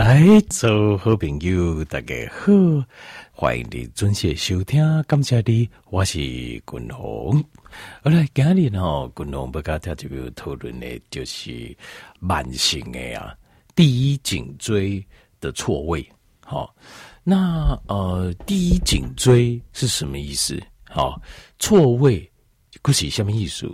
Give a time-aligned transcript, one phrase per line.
[0.00, 2.50] 来，做好朋友，大家好，
[3.32, 7.44] 欢迎你准时收听，感谢你，我是君鸿。
[8.02, 8.80] 好来，今日呢，
[9.14, 11.76] 君鸿不跟大家讨论的，就是
[12.18, 13.36] 慢性的啊，
[13.74, 15.06] 第一颈椎
[15.38, 16.02] 的错位。
[16.46, 16.74] 好，
[17.22, 20.58] 那呃，第一颈椎是什么意思？
[20.88, 21.20] 好，
[21.58, 22.26] 错位，
[22.82, 23.70] 这是什么意思？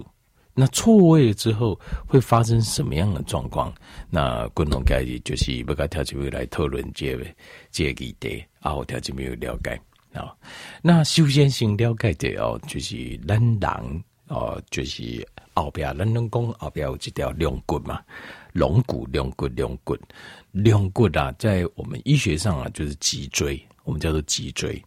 [0.59, 1.79] 那错位了之后
[2.09, 3.71] 会发生什么样的状况？
[4.09, 7.27] 那共同概念就是不该条件未来讨论这个
[7.71, 9.79] 这个议题啊，我条件没有了解
[10.15, 10.35] 啊。
[10.81, 18.01] 那首先先了解的哦，就是咱人哦，就是后边咱能讲后边有一条龙骨嘛，
[18.55, 19.95] 龙骨、龙骨、龙骨、
[20.53, 23.63] 龙骨啊，在我们医学上啊，就是脊椎。
[23.87, 24.83] 我们叫做脊椎，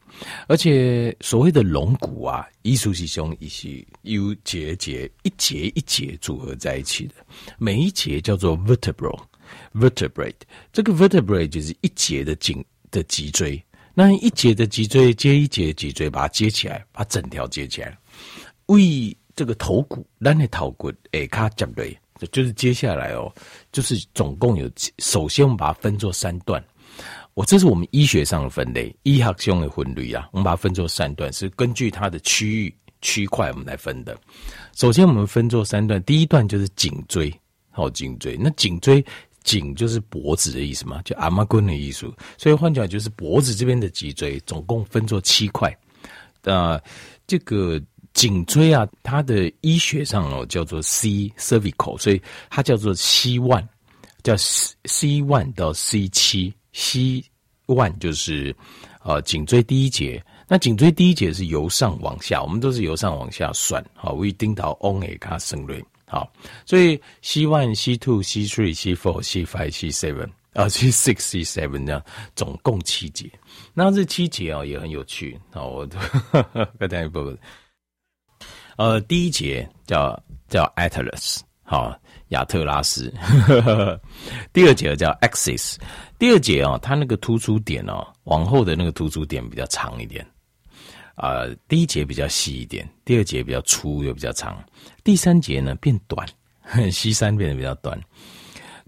[0.49, 7.16] 而且所谓的龙骨啊，艺术系胸一些有节节一节一节组合在一起的，
[7.57, 10.35] 每一节叫做 vertebral，vertebrate，
[10.73, 17.98] 这个 vertebrate 就是一节的颈的脊椎，那一节的脊椎接一节脊椎，把它接起来，把整条接起来，
[18.65, 21.98] 为这个头骨，咱的头骨诶，卡接对，
[22.34, 23.34] 就是接下来哦，
[23.71, 26.62] 就是总共有，首先我们把它分作三段。
[27.40, 34.20] 我这是我们医学上的分类，医学上的分类啊，我们把它分作三段，是根据它的区域区块我们来分的。
[34.76, 37.34] 首先，我们分作三段，第一段就是颈椎，
[37.71, 38.35] 好，颈椎。
[38.37, 39.01] 那颈椎
[39.41, 42.12] 颈就是脖子的意思嘛，就阿妈棍的意思。
[42.37, 45.74] 所以换句话就是脖子这边的脊椎总共分作七块。
[46.43, 46.77] 啊
[47.26, 47.81] 这个
[48.13, 53.65] 颈椎啊，它的医学上哦叫做 C cervical，所以它叫做 C one，
[54.24, 56.53] 叫 C one 到 C 七。
[56.71, 57.21] C
[57.73, 58.55] one 就是
[59.03, 66.31] 呃颈椎第一节，那颈椎第一节是由上往下，我们都是由上往下算，好，为丁到 on a 卡升瑞，好，
[66.66, 72.03] 所以 C one、C two、C three、C four、C five、C seven 啊，C six、C seven 这样，
[72.35, 73.29] 总共七节。
[73.73, 75.88] 那这七节啊也很有趣，好，我
[76.79, 77.38] 刚才一部分，
[78.78, 81.96] 呃，第一节叫叫 Atlas，好。
[82.30, 83.12] 亚特拉斯，
[84.53, 85.78] 第二节叫 axis，
[86.19, 90.24] 第二节啊，它那个突出点哦，往后的那个突出点比较长一点，
[91.16, 94.63] 啊、第一节比较细一点，第二节比较粗又比较长，
[95.03, 96.24] 第三节呢变短
[96.91, 98.00] 西三变得比较短，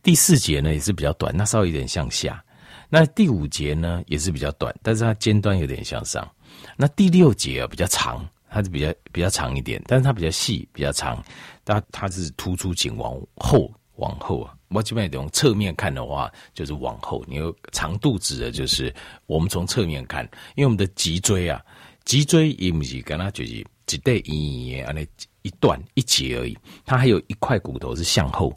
[0.04, 2.44] 第四节呢也是比较短，那稍微有点向下，
[2.90, 6.32] 那第五节呢也是比较短，但是它尖端有点向上，
[6.78, 8.24] 那第六节啊比较长。
[8.54, 11.24] 它是比较比较长一点，但是它比较细，比较长。
[11.64, 14.54] 它它是突出颈往后往后啊。
[14.68, 17.24] 我基本上用侧面看的话，就是往后。
[17.28, 18.94] 你有长度指的就是
[19.26, 20.26] 我们从侧面看，
[20.56, 21.64] 因为我们的脊椎啊，
[22.04, 25.02] 脊椎也不是跟它就是只带一一啊那
[25.44, 28.54] 一段一节而已，它还有一块骨头是向后，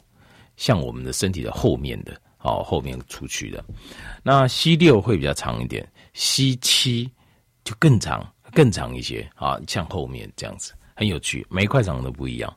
[0.57, 3.63] 向我们的身体的后面的哦，后面出去的。
[4.23, 7.09] 那 C 六会比较长一点，C 七
[7.63, 8.29] 就更长。
[8.55, 12.51] 更长一些啊，像后面这样子很有趣，每一块长得都不一样。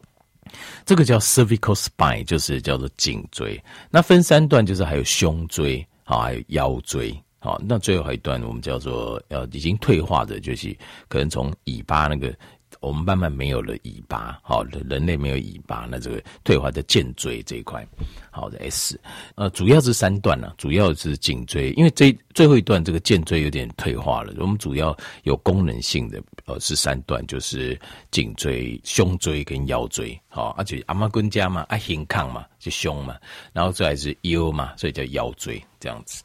[0.87, 3.63] 这个叫 cervical spine，就是叫做颈椎。
[3.91, 7.59] 那分三段，就是还有胸椎啊，还有腰椎啊。
[7.61, 10.75] 那最后还有一段，我们叫做呃已经退化的，就是
[11.09, 12.35] 可能从尾巴那个。
[12.81, 17.87] 我们慢慢没有了尾巴，好，人类没有尾巴，那这个退化的颈椎这一块，
[18.31, 18.99] 好的 S，
[19.35, 27.79] 呃，主要是三段呢，主要是颈椎，因为这最后一段这个颈椎有点退化了，我们主要有功能性的，呃，是三段，就是
[28.11, 33.17] 颈椎、胸椎跟腰椎，好，而且阿妈棍家嘛，啊，胸抗嘛，就胸嘛，
[33.53, 36.23] 然后再来是腰嘛，所以叫腰椎这样子。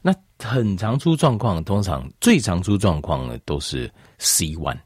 [0.00, 4.78] 那很常出状况，通常最常出状况的都是 C one。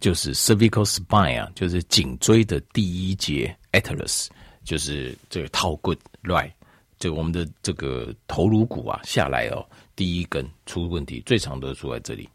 [0.00, 4.28] 就是 cervical spine 啊，就是颈椎的第一节 atlas，
[4.64, 6.52] 就是这个套棍 right，
[6.98, 9.64] 就我们的这个头颅骨啊下来哦，
[9.96, 12.28] 第一根出问题，最常都出在这里。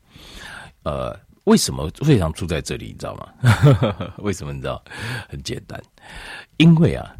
[0.83, 2.87] 呃，为什么最常出在这里？
[2.87, 4.13] 你知道吗？
[4.19, 4.83] 为什么你知道？
[5.29, 5.81] 很简单，
[6.57, 7.15] 因为啊，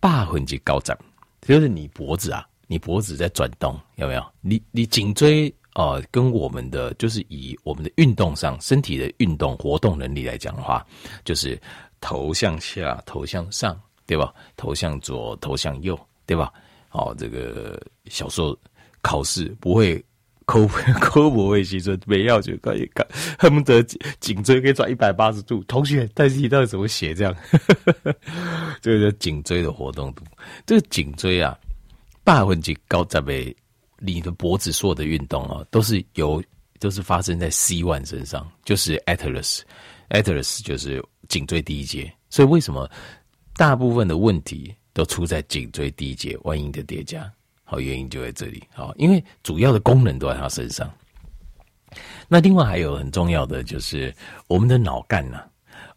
[0.00, 0.96] 八分之高涨，
[1.40, 4.32] 就是你脖子啊，你脖子在转动，有没有？
[4.40, 5.52] 你你颈椎。
[5.78, 10.84] 哦、跟我们的就是以我们的运动上身体的运动活动能力来讲的话，
[11.24, 11.56] 就是
[12.00, 14.34] 头向下，头向上，对吧？
[14.56, 15.96] 头向左，头向右，
[16.26, 16.52] 对吧？
[16.90, 18.58] 哦，这个小时候
[19.02, 20.04] 考试不会
[20.46, 20.66] 抠
[21.00, 23.06] 抠 不会其实没要求可以看，
[23.38, 23.80] 恨不得
[24.18, 25.62] 颈椎可以转一百八十度。
[25.68, 27.32] 同学，但是你到底怎么写这样？
[28.82, 30.24] 这个叫颈椎的活动度。
[30.66, 31.56] 这个颈椎啊，
[32.24, 33.54] 百分之九十的。
[33.98, 36.42] 你的脖子所有的运动啊，都是由
[36.78, 42.12] 都是发生在 C one 身上，就是 Atlas，Atlas 就是颈椎第一节。
[42.30, 42.88] 所以为什么
[43.54, 46.38] 大部分的问题都出在颈椎第一节？
[46.42, 47.30] 万音的叠加，
[47.64, 48.62] 好，原因就在这里。
[48.72, 50.88] 好，因为主要的功能都在他身上。
[52.28, 54.14] 那另外还有很重要的就是
[54.46, 55.42] 我们的脑干呐，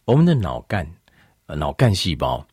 [0.05, 0.89] 我们的脑干，
[1.45, 2.45] 呃，脑干细胞，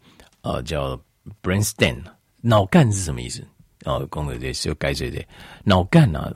[0.42, 1.00] 呃，叫
[1.42, 1.96] brainstem。
[2.40, 3.46] 脑干是什么意思？
[3.84, 5.24] 哦，功能这是该这的
[5.62, 6.34] 脑干啊，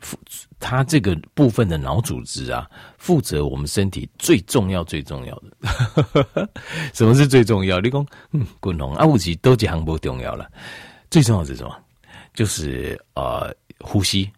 [0.61, 6.49] 它这个部分的脑组织啊，负责我们身体最重要最重要的。
[6.95, 7.81] 什么是最重要？
[7.81, 10.49] 你讲，嗯，滚龙啊，武器都几行不重要了。
[11.11, 11.77] 最重要是什么？
[12.33, 14.31] 就是呃，呼吸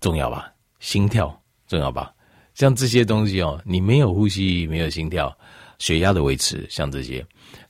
[0.00, 0.52] 重要吧？
[0.78, 1.36] 心跳
[1.66, 2.14] 重要吧？
[2.54, 5.36] 像这些东西哦，你没有呼吸，没有心跳，
[5.78, 7.26] 血压的维持，像这些，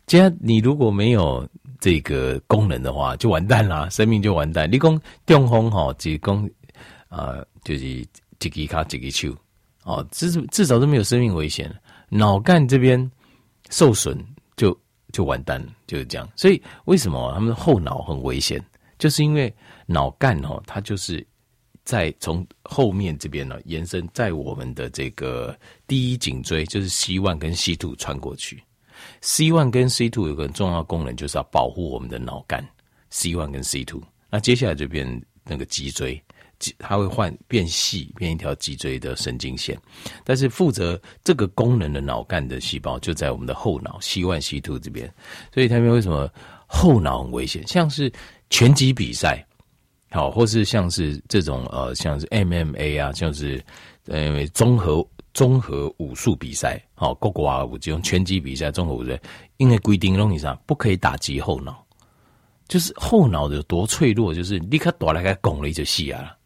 [0.07, 1.49] 既然你如果没有。
[1.83, 4.71] 这个功能的话，就完蛋啦， 生命就完蛋。
[4.71, 6.49] 你讲中风哈，只讲
[7.09, 8.07] 啊，就是一
[8.39, 9.37] 个卡一个手
[9.83, 11.69] 哦，至至少都没有生命危险。
[12.09, 13.11] 脑干这边
[13.69, 14.17] 受损
[14.55, 14.79] 就
[15.13, 16.29] 就完蛋了，就是这样。
[16.37, 18.65] 所以为什么他们后脑很危险？
[18.97, 19.53] 就是因为
[19.87, 21.27] 脑干哦，它就是
[21.85, 25.59] 在从后面这边呢延伸，在我们的这个
[25.89, 28.63] 第一颈椎，就是 C one 跟 C two 穿过去。
[29.23, 32.63] C one 跟 C two 有个很重要的功能，就是要保护我们的脑干。
[33.09, 36.21] C one 跟 C two，那接下来就变那个脊椎，
[36.79, 39.81] 它会换变细，变一条脊椎的神经线。
[40.25, 45.13] 但是负责这个功能的脑干的细胞就在我们的后脑 C one C two 这边。
[45.55, 46.29] 所以他们为什么
[46.67, 47.65] 后脑很危险？
[47.69, 48.13] 像是
[48.51, 49.47] 拳击比赛，
[50.11, 53.65] 好，或是像是这种呃，像是 MMA 啊，像是
[54.07, 55.07] 呃综合。
[55.35, 59.19] 综合武术比赛，好，各国啊，这种拳击比赛、综合武术，
[59.57, 61.85] 因为规定弄一下不可以打击后脑，
[62.69, 66.37] 就是后脑有多脆弱，就是立刻打来个拱了一就细啊。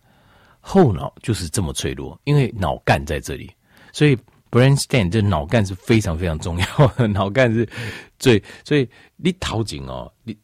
[0.60, 3.50] 后脑就是这么脆弱，因为脑干在这里，
[3.92, 4.16] 所以
[4.50, 7.68] brainstem 这脑干是非常非常重要的，脑干是
[8.18, 10.36] 最，所以你头颈哦，你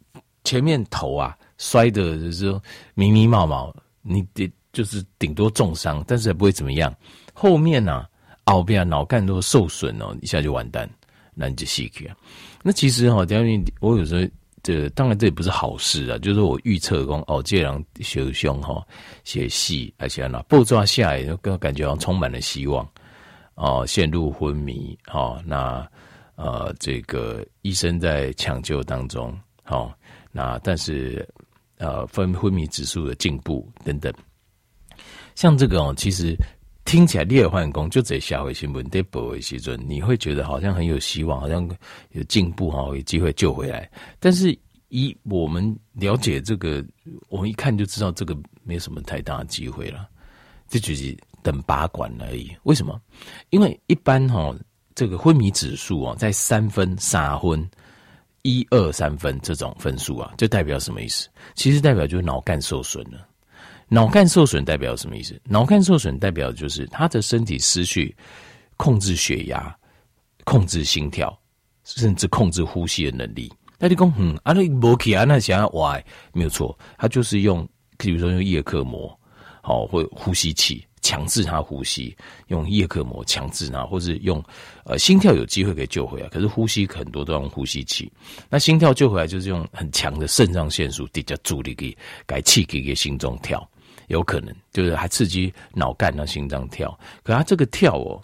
[0.45, 2.63] 前面头啊摔的就是说
[2.95, 6.93] 迷迷茫茫，你得就是顶多重伤，但是也不会怎么样，
[7.33, 8.09] 后面呢、啊？
[8.47, 10.89] 后边脑干都受损哦，一下就完蛋，
[11.35, 12.17] 那你就死去啊。
[12.63, 14.29] 那其实哈，等于我有时候
[14.63, 16.19] 这，当然这也不是好事啊。
[16.19, 18.85] 就是我预测说，哦，这样受伤哈，
[19.25, 22.87] 写戏而且呢，步骤下来就感觉好像充满了希望
[23.55, 25.89] 哦，陷入昏迷哦，那
[26.35, 29.97] 呃，这个医生在抢救当中，好，
[30.33, 31.27] 那但是
[31.79, 34.13] 呃，分昏迷指数的进步等等，
[35.35, 36.37] 像这个哦，其实。
[36.85, 41.69] 听起来劣换工就在下回新闻在报的时阵，你会觉得好像很有希望，好像
[42.11, 43.89] 有进步哈，有机会救回来。
[44.19, 44.57] 但是
[44.89, 46.85] 以我们了解这个，
[47.29, 50.09] 我们一看就知道这个没有什么太大的机会了，
[50.69, 52.51] 这就是等拔管而已。
[52.65, 53.01] 为什么？
[53.51, 54.55] 因为一般哈，
[54.95, 57.71] 这个昏迷指数啊，在三分、三分、
[58.43, 61.29] 一二三分这种分数啊，就代表什么意思？
[61.55, 63.29] 其实代表就是脑干受损了。
[63.93, 65.39] 脑干受损代表什么意思？
[65.45, 68.17] 脑干受损代表就是他的身体失去
[68.79, 69.77] 控制血压、
[70.45, 71.39] 控制心跳，
[71.85, 73.53] 甚至控制呼吸的能力。
[73.79, 76.03] 那你讲，嗯，啊，你没气啊，那想要歪
[76.33, 77.69] 没有错，他就是用，
[77.99, 79.15] 比如说用叶克膜，
[79.61, 82.17] 好，或呼吸器强制他呼吸，
[82.47, 84.43] 用叶克膜强制他，或是用
[84.85, 88.11] 呃心跳有机会可以救回来，可是呼吸很多都用呼吸器。
[88.49, 91.95] 那心跳救回来就是用很强的肾上腺素底下助力给
[92.25, 93.69] 改气给给心中跳。
[94.09, 98.21] 有可能就是还刺激脑干让心脏跳，可他这个跳哦，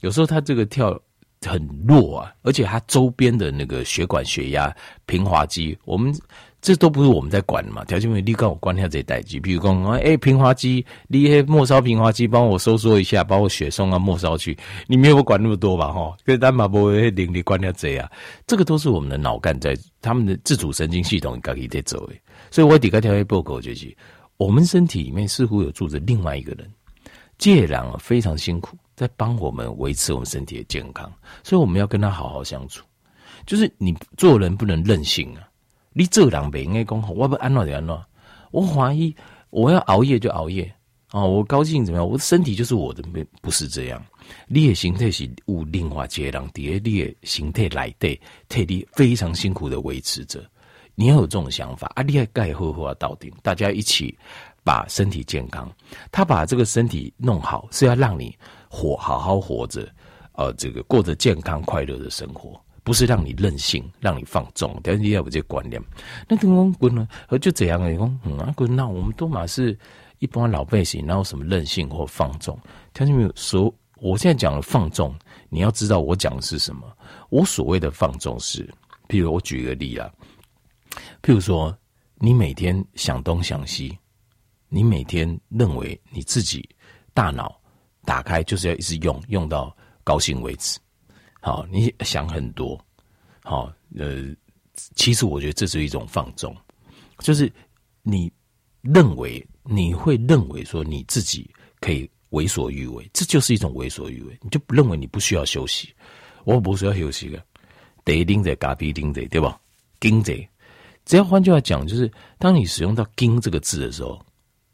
[0.00, 0.98] 有时候他这个跳
[1.46, 4.74] 很弱啊，而且他周边的那个血管、血压、
[5.06, 6.12] 平滑肌，我们
[6.60, 7.84] 这都不是我们在管的嘛。
[7.84, 14.56] 条件为你刚我关掉这代机，比如说哎、平滑肌，你末梢平滑肌帮我收缩一下，把我血送到末梢去，
[14.86, 15.88] 你没有管那么多吧？
[15.92, 18.08] 哈，跟单马波会领你关掉这样，
[18.46, 22.20] 这个都是我们的脑干在他们的自主神经系统该给得走诶，
[22.52, 23.94] 所以我底下条件报告就是。
[24.42, 26.68] 我们身体里面似乎有住着另外一个人，
[27.38, 31.10] 这人啊非常辛苦，在帮我们维持我们身体的健康，
[31.44, 32.84] 所以我们要跟他好好相处。
[33.46, 35.48] 就是你做人不能任性啊！
[35.92, 38.04] 你这人不应该讲好，我不安乐的安乐。
[38.50, 39.14] 我怀疑
[39.50, 40.64] 我要熬夜就熬夜
[41.12, 41.24] 啊！
[41.24, 42.08] 我高兴怎么样？
[42.08, 44.04] 我的身体就是我的，不不是这样。
[44.48, 50.44] 你的形态是有另外一个人在你的形态来的，特地非常辛苦的维持着。
[50.94, 52.02] 你要有这种想法啊！
[52.02, 54.16] 你还盖好好到顶，大家一起
[54.62, 55.70] 把身体健康。
[56.10, 58.36] 他把这个身体弄好，是要让你
[58.68, 59.88] 活好好活着，
[60.32, 64.78] 呃，这个过着健康快乐的生活，不是让你任性，让你放纵。
[64.82, 65.82] 但是你要有这个观念。
[66.28, 69.76] 那等于说，呢，而就这样的，你说，嗯啊，那我们都嘛是
[70.18, 72.58] 一般老百姓，哪有什么任性或放纵？
[72.92, 73.32] 听见没有？
[73.34, 75.14] 所我现在讲的放纵，
[75.48, 76.82] 你要知道我讲的是什么。
[77.30, 78.68] 我所谓的放纵是，
[79.08, 80.10] 譬如我举个例啊。
[81.22, 81.76] 譬如说，
[82.16, 83.96] 你每天想东想西，
[84.68, 86.68] 你每天认为你自己
[87.12, 87.60] 大脑
[88.04, 90.78] 打开就是要一直用，用到高兴为止。
[91.40, 92.78] 好，你想很多，
[93.42, 94.34] 好，呃，
[94.94, 96.56] 其实我觉得这是一种放纵，
[97.18, 97.52] 就是
[98.02, 98.32] 你
[98.80, 105.92] 认为你会认为说你自己可以为所欲为，这就是一种为所欲为，你就不认为你不需要休息。
[106.44, 107.44] 我不需要休息的，
[108.04, 109.60] 得盯着嘎逼盯着，对吧？
[110.00, 110.34] 盯着，
[111.04, 114.20] 只要换句话讲，就是当你使用到“盯”这个字的时候，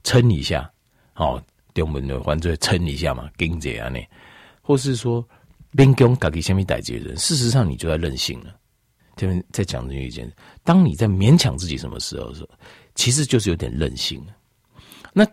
[0.05, 0.71] 撑一下，
[1.13, 1.43] 好，
[1.73, 4.01] 对我们的犯罪撑一下嘛，盯这样呢，
[4.63, 5.27] 或是说。
[5.73, 8.57] 边讲自己什么代志的人，事实上你就在任性了。
[9.17, 10.33] 这边再讲这一件，
[10.65, 12.49] 当你在勉强自己什么时候的时候，
[12.95, 14.35] 其实就是有点任性了。
[15.13, 15.27] 那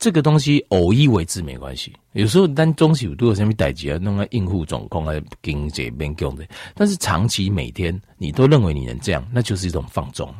[0.00, 6.44] 这个东西偶一为之没关系，有时候当东西有多少什么代志啊，弄个应付状况来跟这边讲的。
[6.74, 10.34] 但是长期每天你都认为你能这样，那就是一种放纵。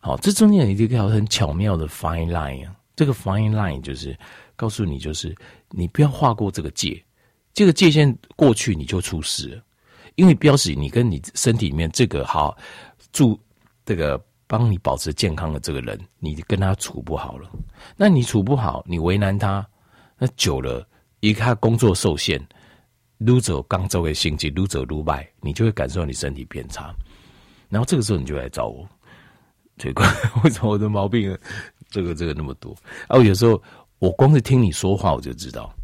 [0.00, 4.14] 好，这中间有一个很巧妙的 fine line 啊，这个 fine line 就是
[4.54, 5.34] 告诉你，就是
[5.70, 7.02] 你不要划过这个界。
[7.54, 9.62] 这个界限过去，你就出事了，
[10.16, 12.54] 因为标示你跟你身体里面这个好
[13.12, 13.38] 住
[13.86, 17.50] 这个帮你保持健康的这个人，你跟他处不好了。
[17.96, 19.66] 那你处不好，你为难他，
[20.18, 20.86] 那久了，
[21.20, 22.38] 一看工作受限，
[23.16, 26.94] 撸走刚周的心情，撸走撸败，你就会感受到你身体变差。
[27.70, 28.86] 然后这个时候你就来找我，
[29.78, 30.06] 奇怪，
[30.44, 31.34] 为什么我的毛病
[31.88, 32.76] 这个这个那么多？
[33.08, 33.58] 啊，有时候
[34.00, 35.74] 我光是听你说话，我就知道。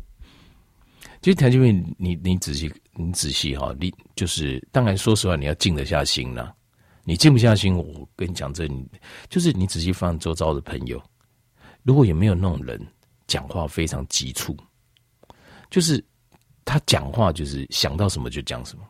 [1.22, 6.52] 其实谭俊明，你你仔细你仔细哈，你就是当然说实话，你要静得下心呐。
[7.08, 8.86] 你静不下心，我跟你讲这你，
[9.30, 11.02] 就是你仔细放周遭的朋友，
[11.82, 12.78] 如果有没有那种人
[13.26, 14.54] 讲话非常急促，
[15.70, 16.04] 就是
[16.66, 18.84] 他讲话就是想到什么就讲什么，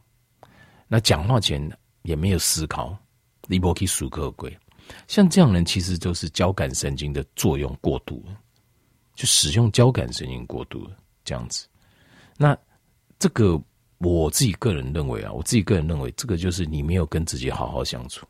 [0.89, 1.65] 那讲话前
[2.03, 2.99] 也没有思考，
[3.47, 4.59] 你不可以数个鬼。
[5.07, 8.25] 像这样人，其实就是交感神经的作用过度，
[9.15, 10.91] 就使用交感神经过度
[11.25, 11.69] 这样子。
[12.37, 12.59] 那
[13.17, 13.63] 这个
[13.99, 18.25] 我自己个人认为啊，我自己个人认为，这个就是你没有跟自己好好相处，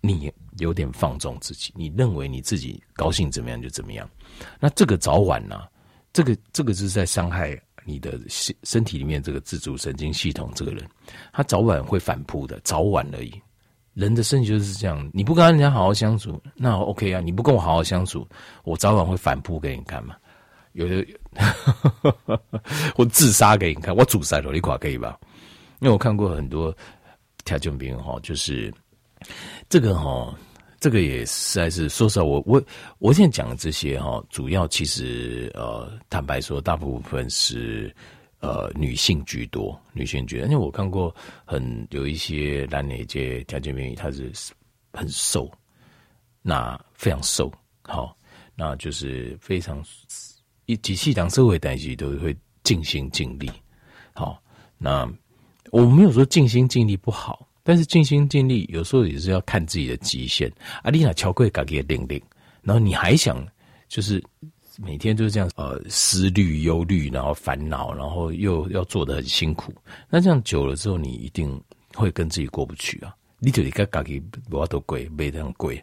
[0.00, 4.08] 你有点放纵自己，你认为你自己高兴怎么样就怎么样。
[4.58, 5.62] 那这个早晚呢、
[6.12, 10.50] 这个这个就是在伤害你的身身体里面这个自主神经系统。
[10.54, 10.82] 这个人
[11.32, 13.32] 他早晚会反扑的，早晚而已。
[13.92, 17.20] 人的身体就是这样，你不跟人家好好相处，那 OK 啊？
[17.20, 18.26] 你不跟我好好相处，
[18.64, 20.16] 我早晚会反扑给你看嘛。
[20.76, 21.06] 有的，
[22.96, 25.18] 我自杀给你看，我自杀了，你垮可以吧？
[25.80, 26.74] 因为我看过很多
[27.46, 28.70] 条件兵哈，就是
[29.70, 30.38] 这个哈，
[30.78, 32.62] 这个也实在是说实话，我我
[32.98, 37.94] 我现在讲的这些哈，主要其实呃，坦白说，大部分是
[38.40, 40.44] 呃女性居多，女性居多。
[40.46, 41.14] 因为我看过
[41.46, 44.30] 很有一些男女界条件兵，他是
[44.92, 45.50] 很瘦，
[46.42, 48.14] 那非常瘦，好，
[48.54, 49.82] 那就是非常。
[50.66, 53.50] 一及细当社会代际都会尽心尽力，
[54.12, 54.40] 好，
[54.76, 55.08] 那
[55.70, 60.52] 我没有说尽心尽力不好，但是尽心尽力有时候也是要看自己的极限。
[60.82, 62.20] 阿丽娜乔贵嘎给领领，
[62.62, 63.46] 然后你还想
[63.88, 64.22] 就是
[64.78, 69.72] 每天就是这样呃思虑忧虑，然后烦恼，然后又要做得很辛苦，
[70.10, 71.60] 那这样久了之后，你一定
[71.94, 73.14] 会跟自己过不去啊！
[73.38, 74.18] 你就得该嘎给
[74.50, 75.82] 不要多贵，没这样贵。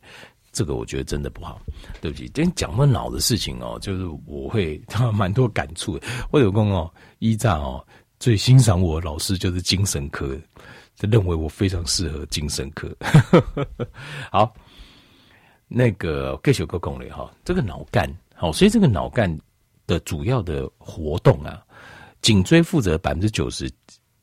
[0.53, 1.59] 这个我觉得真的不好，
[1.99, 2.25] 对不起。
[2.33, 4.79] 今天讲到脑的事情哦，就是我会
[5.11, 6.07] 蛮多感触的。
[6.31, 7.83] 我有空哦，一战哦，
[8.19, 10.39] 最欣赏我老师就是精神科，
[10.95, 12.95] 就认为我非常适合精神科。
[14.31, 14.53] 好，
[15.67, 19.35] 那个继续讲了哈，这个脑干好，所以这个脑干
[19.87, 21.63] 的主要的活动啊，
[22.21, 23.67] 颈椎负责百分之九十。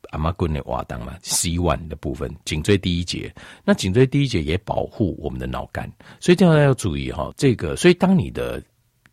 [0.09, 3.33] 阿妈棍的瓦当嘛，C one 的部分，颈椎第一节。
[3.63, 5.89] 那颈椎第一节也保护我们的脑干，
[6.19, 7.31] 所以这样要注意哈。
[7.37, 8.61] 这个，所以当你的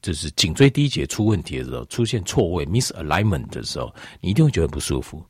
[0.02, 5.24] 就是颈椎第一节出问题的时候，出现错位 misalignment 的时候，你一定会觉得不舒服，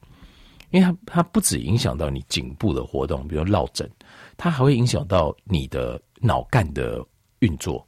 [0.70, 3.90] 因为它它不止影响到你颈部的活动，比如落枕，
[4.36, 7.04] 它还会影响到你的脑干的
[7.40, 7.86] 运作。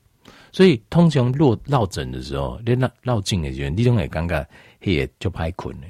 [0.52, 4.46] 所以通常落落枕的时候，你落落颈的时候，你总会感觉
[4.80, 5.86] 嘿就拍困呢，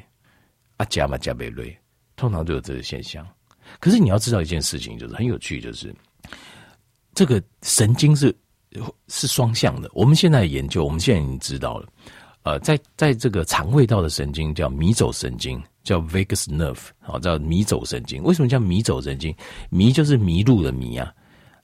[0.80, 1.76] 啊加嘛加袂累。
[2.16, 3.26] 通常都有这个现象，
[3.78, 5.94] 可是你要知道一件事情，就是很有趣，就是
[7.14, 8.34] 这个神经是
[9.08, 9.90] 是双向的。
[9.94, 11.88] 我们现在研究，我们现在已经知道了，
[12.42, 18.22] 呃，在在这个肠胃道的神经叫迷走神经，叫 vagus nerve，好，叫迷走神经。
[18.22, 19.34] 为什么叫迷走神经？
[19.70, 21.10] 迷就是迷路的迷啊，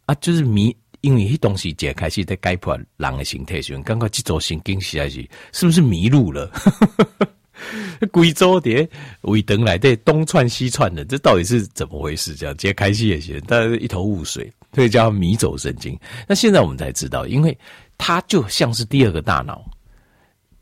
[0.06, 6.50] 啊，就是迷，因为一东西解开是在解破人的形态时，刚刚这组神经起来是是不是迷路了？
[8.12, 8.88] 贵州的
[9.22, 12.34] 尾灯来对东窜西窜的，这到底是怎么回事？
[12.34, 15.98] 这样揭开戏也行，但是一头雾水，所以叫迷走神经。
[16.28, 17.56] 那现在我们才知道，因为
[17.98, 19.64] 它就像是第二个大脑。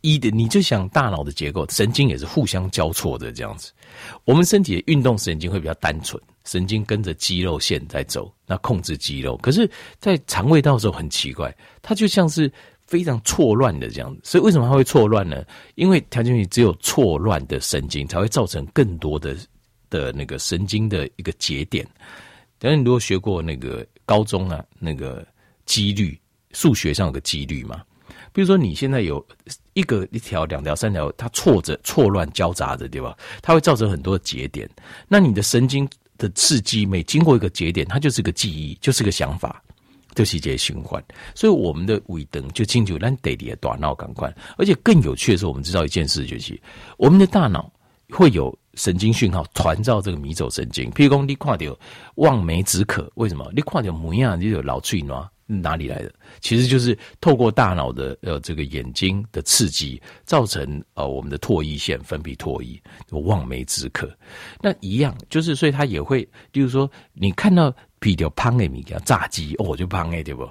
[0.00, 3.72] 一的，你就想大脑的结构，神经也是互相交错的这样子。
[4.26, 9.34] 我们身体的运动神经会比较单纯，神经跟着肌肉线在走，那控制肌肉。
[9.38, 9.66] 可是，
[9.98, 12.52] 在肠胃道的时候很奇怪，它就像是
[12.86, 14.20] 非常错乱的这样子。
[14.24, 15.44] 所以为什么它会错乱呢？
[15.74, 19.36] 因为条件里只有错乱的神经才会造成更多的
[19.90, 21.86] 的那个神经的一个节点。
[22.58, 25.26] 等下你如果学过那个高中啊，那个
[25.66, 26.18] 几率
[26.52, 27.82] 数学上有个几率嘛。
[28.32, 29.24] 比如说，你现在有
[29.74, 33.16] 一个、一条、两条、三条，它错着、错乱、交杂着，对吧？
[33.40, 34.68] 它会造成很多的节点。
[35.06, 35.88] 那你的神经
[36.18, 39.62] 的刺激，每经过一个节点，它就是个记忆，就是个想法，
[40.14, 41.02] 就是一些循环。
[41.34, 44.34] 所以，我们的尾灯就清楚，让得的大脑感官。
[44.56, 46.60] 而且更有趣的是，我们知道一件事，就是
[46.96, 47.72] 我们的大脑
[48.10, 50.90] 会有神经讯号传到这个迷走神经。
[50.92, 51.78] 譬如说，你看到
[52.14, 53.50] 望梅止渴，为什么？
[53.54, 55.28] 你看到模样就有老脆暖。
[55.46, 56.10] 哪里来的？
[56.40, 64.10] 其实就是透过大脑的呃这个眼睛的刺激，造成呃我们的唾液腺分泌唾液，望梅止渴。
[64.62, 67.70] 那一样就是，所以它也会，比如说你看到
[68.04, 70.42] 皮条胖的米给炸鸡哦，就胖哎对不？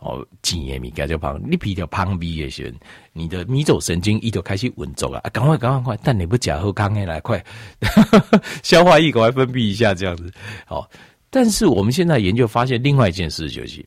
[0.00, 2.72] 哦，鸡的米给就胖，你皮条胖逼也行，
[3.14, 7.42] 你的迷走神经一就开始运作了啊，赶快赶快快，但你不假后刚哎来快，
[8.62, 10.30] 消化液赶快分泌一下这样子。
[10.66, 10.86] 好，
[11.30, 13.82] 但是我们现在研究发现另外一件事就是。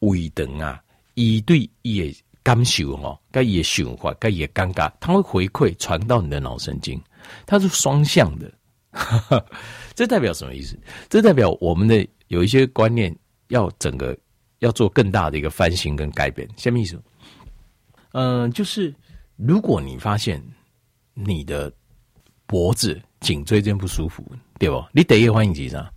[0.00, 0.80] 胃疼啊，
[1.14, 7.02] 一对也感受哦，该也循环，该也尴尬，它会回馈传到你的脑神经，
[7.46, 8.48] 它是双向的。
[9.96, 10.78] 这代表什么意思？
[11.08, 13.14] 这代表我们的有一些观念
[13.48, 14.16] 要整个
[14.60, 16.48] 要做更大的一个翻新跟改变。
[16.56, 16.98] 什么意思？
[18.12, 18.94] 嗯、呃，就是
[19.36, 20.42] 如果你发现
[21.12, 21.70] 你的
[22.46, 24.24] 脖子、颈椎间不舒服，
[24.58, 24.82] 对不？
[24.92, 25.92] 你第一个反应是啥？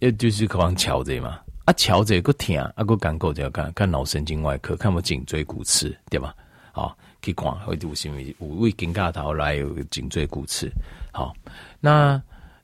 [0.00, 1.40] 也就是可能瞧着嘛。
[1.66, 6.34] 啊，瞧着个疼，啊个干够就要看看脑神经外科，看我颈椎骨刺，对吧？
[6.72, 8.18] 好，去看会有什么？
[8.38, 10.70] 五位肩胛头来有颈椎骨刺。
[11.12, 11.34] 好，
[11.80, 12.20] 那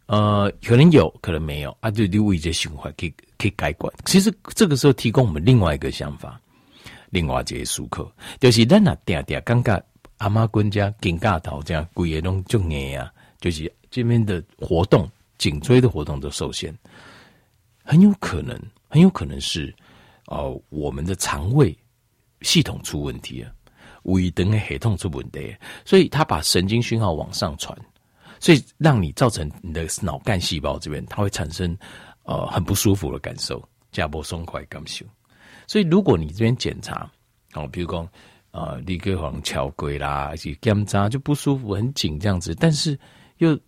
[0.07, 3.92] 呃，可能有可能没有啊，就留一些循环，可以可以改观。
[4.05, 6.40] 其实这个时候提供我们另外一个想法，
[7.11, 9.83] 另外一个舒克，就是咱啊定定感觉
[10.19, 16.77] 阿妈滚家肩胛头这样骨也拢重硬啊，就是这边的活动，颈椎的活动都受限，
[17.85, 18.59] 很有可能。
[18.88, 19.75] 很有可能是，
[20.27, 21.77] 哦、呃，我们的肠胃
[22.42, 23.53] 系统出问题了，
[24.05, 27.77] 胃等的系统出问题，所以他把神经讯号往上传，
[28.40, 31.77] 所以让你造成你的脑干细胞这边，它会产生
[32.25, 35.05] 呃很不舒服的感受，加波松快感受。
[35.66, 37.11] 所以如果你这边检查，
[37.55, 38.09] 哦，比如说
[38.51, 42.99] 啊，你个黄桥龟啦，一些检查就不舒服，很紧这样子，但是
[43.38, 43.59] 又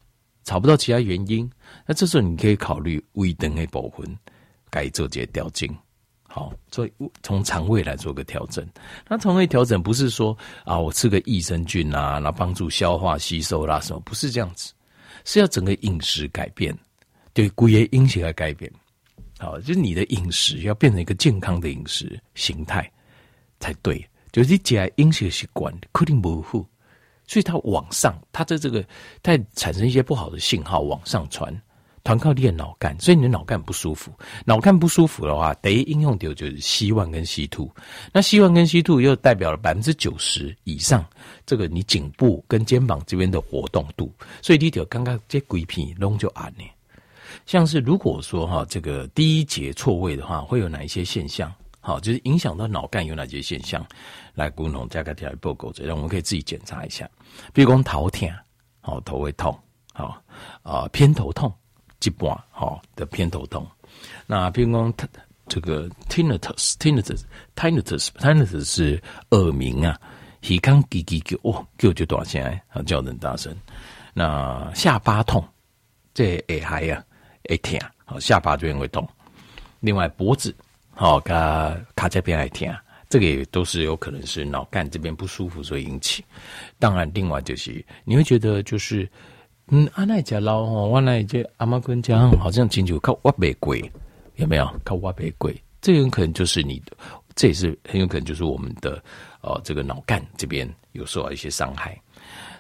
[0.45, 1.51] 找不到其他原因，
[1.87, 4.17] 那这时候你可以考虑胃灯的部分。
[4.71, 5.67] 该做这些调整，
[6.39, 6.93] 好，所以
[7.25, 8.65] 从肠胃来做个调整。
[9.09, 14.73] 那肠胃调整不是说啊，我吃个益生菌啊，然后帮助消化吸收啦什么，不是这样子，
[15.25, 16.73] 是要整个饮食改变，
[17.33, 18.71] 对，骨液饮食来改变。
[19.37, 22.89] 好，就是你的饮食要变成一个健康的饮食形态
[23.59, 24.09] 才对。
[24.31, 26.65] 就是你讲饮食习惯肯定模糊，
[27.27, 28.87] 所以它往上，它的这个
[29.25, 31.53] 在产生一些不好的信号往上传。
[32.09, 34.11] 全靠练脑干，所以你的脑干不舒服。
[34.47, 37.71] 脑干不舒服的话，第一应用掉就是 C1 跟 C2。
[38.15, 41.05] 那 C1 跟 C2 又代表了百分之九十以上，
[41.45, 44.11] 这个你颈部跟肩膀这边的活动度。
[44.41, 46.65] 所以你条刚刚这鬼片弄就暗呢。
[47.45, 51.53] 像是如果说哈，这个第一节错位的话，会有哪一些现象？
[51.79, 53.87] 好，就是影响到脑干有哪些现象？
[54.33, 57.07] 来，共同加个条报告，这样我们可以自己检查一下。
[57.53, 58.31] 比如讲头痛，
[58.81, 59.55] 好，头会痛，
[59.93, 60.23] 好
[60.63, 61.53] 啊，偏头痛。
[62.01, 63.67] 一半好的偏头痛，
[64.25, 65.09] 那譬如说它
[65.49, 70.01] 这个 tinnitus，tinnitus，tinnitus，tinnitus 是耳鸣啊，
[70.43, 73.53] 耳康叽叽叫哦，叫就大声啊，叫得很大声。
[74.15, 75.45] 那下巴痛，
[76.15, 77.05] 这耳海呀，
[77.49, 79.07] 会痛，好下巴这边会痛。
[79.81, 80.55] 另外脖子
[80.95, 82.73] 好，卡卡这边还痛，
[83.09, 86.25] 这个也都是有可能是脑干这边不舒服所引起。
[86.79, 89.11] 当然，另外就是你会觉得就是。
[89.71, 93.91] 嗯，阿奶家老哦，我奶这阿妈跟讲，好像进去靠挖背贵，
[94.37, 94.67] 有没有？
[94.83, 96.97] 靠挖背贵，这有可能就是你的，
[97.35, 99.03] 这也是很有可能就是我们的
[99.43, 102.01] 呃这个脑干这边有受到一些伤害。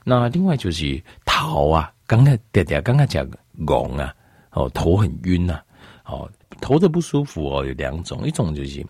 [0.04, 3.26] 那另外就是头啊，刚刚爹爹刚刚讲
[3.58, 4.14] 懵啊，
[4.50, 5.64] 哦头很晕、啊，
[6.04, 8.84] 哦头的不舒服哦有两种，一种就是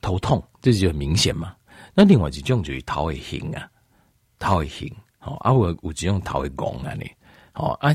[0.00, 1.56] 头痛，这就很明显嘛。
[1.92, 3.68] 那另外一种就是头会晕啊，
[4.38, 4.92] 头会晕，
[5.24, 7.10] 哦啊我我只用头会懵啊你。
[7.52, 7.94] 好啊，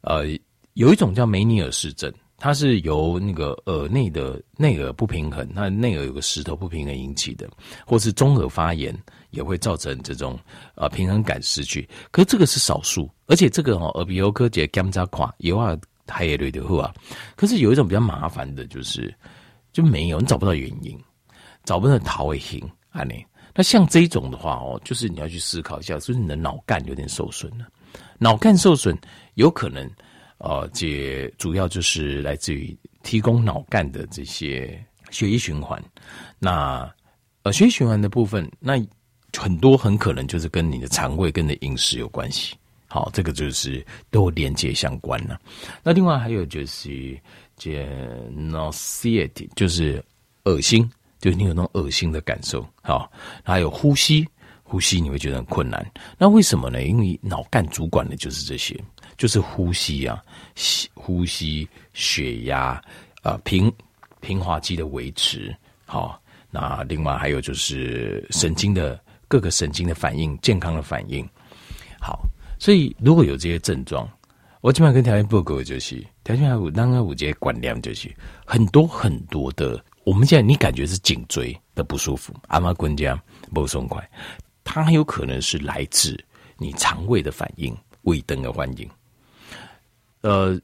[0.00, 0.24] 呃，
[0.72, 7.48] 有一种叫梅尼尔氏症，它是由那个耳内的内耳不平衡，那内耳有个石头不平衡引起的，
[7.86, 8.96] 或是中耳发炎
[9.30, 10.38] 也会造成这种
[10.74, 11.88] 呃平衡感失去。
[12.10, 15.76] 可是这个是少数，而且这个哦耳鼻喉科检查垮有啊
[16.08, 16.92] 还有类的话，
[17.36, 19.14] 可是有一种比较麻烦的就是
[19.72, 20.98] 就没有，你找不到原因，
[21.64, 23.24] 找不到逃位型啊你。
[23.54, 27.66] 那像这种的话哦，就是你要去思考一下，是不是你的脑干有点受损了？
[28.24, 28.96] 脑干受损
[29.34, 29.86] 有可能。
[30.38, 35.82] 呃，这主要就是来自于提供脑干的这些血液循环。
[36.38, 36.90] 那
[37.42, 38.74] 呃，血液循环的部分，那
[39.38, 42.56] 很多很可能就是跟你的肠胃、跟你的饮食有关系。
[42.88, 45.38] 好，这个就是都连接相关了。
[45.82, 47.18] 那另外还有就是
[47.56, 47.86] 这
[48.34, 50.02] nauseating，就是
[50.44, 52.66] 恶心，就是你有那种恶心的感受。
[52.82, 53.10] 好，
[53.42, 54.26] 还有呼吸，
[54.64, 55.88] 呼吸你会觉得很困难。
[56.18, 56.82] 那为什么呢？
[56.82, 58.76] 因为脑干主管的就是这些。
[59.16, 60.20] 就是呼吸啊，
[60.92, 62.82] 呼吸、血压
[63.22, 63.72] 啊、平
[64.20, 65.54] 平滑肌的维持，
[65.86, 66.20] 好。
[66.50, 71.24] 那另外还有就是神经的各个神经的反应，健康的反应，
[72.00, 72.26] 好。
[72.58, 74.08] 所以如果有这些症状，
[74.60, 78.12] 我基本上跟条件报告就是，条件还有那个五节管量就是
[78.44, 79.80] 很多很多的。
[80.02, 83.16] 我们现在你感觉是颈椎的不舒服，阿妈滚家
[83.52, 84.10] 不松快，
[84.64, 86.18] 它很有可能是来自
[86.58, 88.90] 你肠胃的反应、胃灯的反应。
[90.22, 90.58] 呃，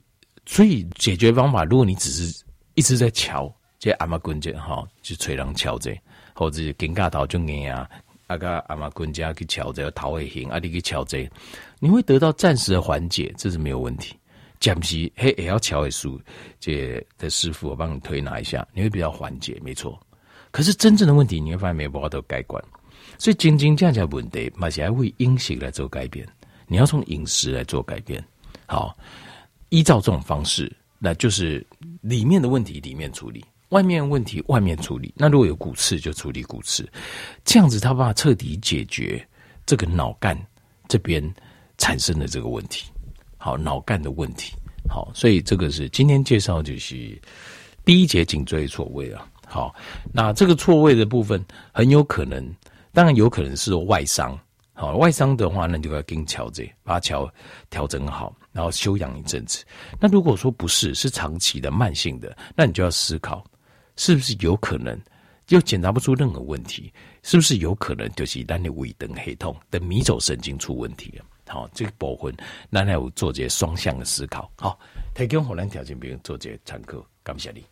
[0.46, 2.42] 所以解决方法，如果你只是
[2.74, 5.94] 一直在敲这阿妈棍节哈，就吹人敲这，
[6.34, 7.88] 或者是肩胛头就硬啊，
[8.28, 11.30] 阿个阿妈棍节去敲这，头会型，啊你去敲这，
[11.78, 14.16] 你会得到暂时的缓解，这是没有问题。
[14.60, 16.20] 暂时嘿也要敲一数，
[16.58, 19.98] 这的师傅我帮你推拿一下，你会比较缓解，没错。
[20.50, 22.62] 可是真正的问题，你会发现没有办法都改观。
[23.20, 26.26] 所以真正这样的问题，马上会饮食来做改变，
[26.66, 28.24] 你要从饮食来做改变，
[28.66, 28.96] 好。
[29.68, 31.64] 依照这种方式，那就是
[32.00, 35.14] 里面的问题里面处理，外面问题外面处理。
[35.16, 36.90] 那如果有骨刺，就处理骨刺，
[37.44, 39.24] 这样子他办法彻底解决
[39.64, 40.36] 这个脑干
[40.88, 41.22] 这边
[41.78, 42.90] 产生的这个问题。
[43.36, 44.52] 好，脑干的问题。
[44.88, 47.16] 好，所以这个是今天介绍就是
[47.84, 49.24] 第一节颈椎错位啊。
[49.46, 49.72] 好，
[50.12, 52.44] 那这个错位的部分很有可能，
[52.92, 54.38] 当然有可能是外伤。
[54.72, 57.00] 好，外伤的话，那你就要跟调整，把它
[57.68, 58.34] 调整好。
[58.52, 59.64] 然后休养一阵子。
[60.00, 63.44] 那如果说不是，是长期的、慢性的，那你就要思考，
[63.96, 64.98] 是不是有可能
[65.50, 66.92] 又检查不出任何问题？
[67.22, 71.24] 是不是有可能就是让你胃灯黑痛的迷走神经出问题了？
[71.46, 72.34] 好，这个部分，
[72.70, 74.50] 那要做这些双向的思考。
[74.56, 74.76] 好，
[75.14, 77.04] 提供好难条件，别人做这些参考。
[77.22, 77.69] 感谢你。